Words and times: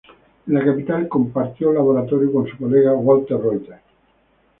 En 0.47 0.53
la 0.55 0.63
capital 0.65 1.07
compartió 1.07 1.71
laboratorio 1.71 2.33
con 2.33 2.47
su 2.47 2.57
colega 2.57 2.91
Walter 2.93 3.37
Reuter. 3.37 3.81